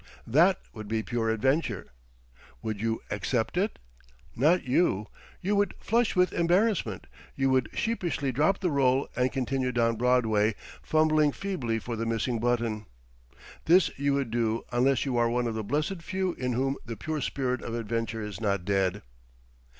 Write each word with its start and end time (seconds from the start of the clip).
That 0.25 0.59
would 0.73 0.87
be 0.87 1.03
pure 1.03 1.29
adventure. 1.29 1.91
Would 2.63 2.81
you 2.81 3.03
accept 3.11 3.55
it? 3.55 3.77
Not 4.35 4.63
you. 4.63 5.09
You 5.41 5.55
would 5.57 5.75
flush 5.79 6.15
with 6.15 6.33
embarrassment; 6.33 7.05
you 7.35 7.51
would 7.51 7.69
sheepishly 7.75 8.31
drop 8.31 8.61
the 8.61 8.71
roll 8.71 9.07
and 9.15 9.31
continue 9.31 9.71
down 9.71 9.97
Broadway, 9.97 10.55
fumbling 10.81 11.31
feebly 11.31 11.77
for 11.77 11.95
the 11.95 12.07
missing 12.07 12.39
button. 12.39 12.87
This 13.65 13.91
you 13.95 14.15
would 14.15 14.31
do 14.31 14.65
unless 14.71 15.05
you 15.05 15.17
are 15.17 15.29
one 15.29 15.45
of 15.45 15.53
the 15.53 15.63
blessed 15.63 16.01
few 16.01 16.33
in 16.33 16.53
whom 16.53 16.77
the 16.83 16.97
pure 16.97 17.21
spirit 17.21 17.61
of 17.61 17.75
adventure 17.75 18.23
is 18.23 18.41
not 18.41 18.65
dead. 18.65 19.03